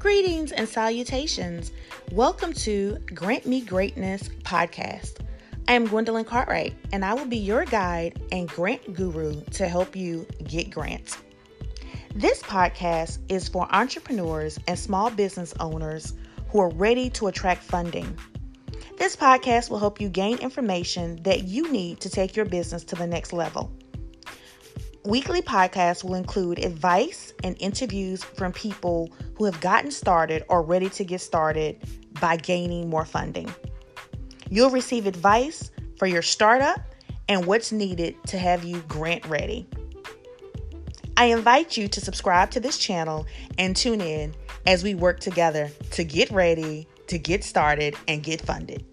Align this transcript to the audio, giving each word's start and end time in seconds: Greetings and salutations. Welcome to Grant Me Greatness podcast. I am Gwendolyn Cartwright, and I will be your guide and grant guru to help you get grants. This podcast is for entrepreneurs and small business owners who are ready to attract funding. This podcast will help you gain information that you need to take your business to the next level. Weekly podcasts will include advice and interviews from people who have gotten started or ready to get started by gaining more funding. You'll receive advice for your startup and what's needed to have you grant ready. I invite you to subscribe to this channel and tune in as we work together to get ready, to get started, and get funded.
Greetings 0.00 0.50
and 0.52 0.66
salutations. 0.66 1.72
Welcome 2.10 2.54
to 2.54 2.96
Grant 3.12 3.44
Me 3.44 3.60
Greatness 3.60 4.30
podcast. 4.44 5.18
I 5.68 5.74
am 5.74 5.86
Gwendolyn 5.86 6.24
Cartwright, 6.24 6.72
and 6.94 7.04
I 7.04 7.12
will 7.12 7.26
be 7.26 7.36
your 7.36 7.66
guide 7.66 8.18
and 8.32 8.48
grant 8.48 8.94
guru 8.94 9.42
to 9.42 9.68
help 9.68 9.94
you 9.94 10.26
get 10.44 10.70
grants. 10.70 11.18
This 12.14 12.42
podcast 12.42 13.18
is 13.28 13.46
for 13.46 13.68
entrepreneurs 13.74 14.58
and 14.66 14.78
small 14.78 15.10
business 15.10 15.52
owners 15.60 16.14
who 16.48 16.60
are 16.60 16.70
ready 16.70 17.10
to 17.10 17.26
attract 17.26 17.62
funding. 17.62 18.18
This 18.96 19.14
podcast 19.14 19.68
will 19.68 19.80
help 19.80 20.00
you 20.00 20.08
gain 20.08 20.38
information 20.38 21.22
that 21.24 21.44
you 21.44 21.70
need 21.70 22.00
to 22.00 22.08
take 22.08 22.36
your 22.36 22.46
business 22.46 22.84
to 22.84 22.96
the 22.96 23.06
next 23.06 23.34
level. 23.34 23.70
Weekly 25.04 25.40
podcasts 25.40 26.04
will 26.04 26.14
include 26.14 26.58
advice 26.58 27.32
and 27.42 27.56
interviews 27.58 28.22
from 28.22 28.52
people 28.52 29.10
who 29.34 29.46
have 29.46 29.58
gotten 29.62 29.90
started 29.90 30.44
or 30.48 30.60
ready 30.60 30.90
to 30.90 31.04
get 31.04 31.22
started 31.22 31.80
by 32.20 32.36
gaining 32.36 32.90
more 32.90 33.06
funding. 33.06 33.50
You'll 34.50 34.68
receive 34.68 35.06
advice 35.06 35.70
for 35.98 36.06
your 36.06 36.20
startup 36.20 36.80
and 37.30 37.46
what's 37.46 37.72
needed 37.72 38.14
to 38.26 38.38
have 38.38 38.62
you 38.62 38.80
grant 38.88 39.24
ready. 39.26 39.66
I 41.16 41.26
invite 41.26 41.78
you 41.78 41.88
to 41.88 42.00
subscribe 42.00 42.50
to 42.50 42.60
this 42.60 42.76
channel 42.76 43.26
and 43.56 43.74
tune 43.74 44.02
in 44.02 44.34
as 44.66 44.84
we 44.84 44.94
work 44.94 45.18
together 45.20 45.70
to 45.92 46.04
get 46.04 46.30
ready, 46.30 46.86
to 47.06 47.18
get 47.18 47.42
started, 47.42 47.96
and 48.06 48.22
get 48.22 48.42
funded. 48.42 48.84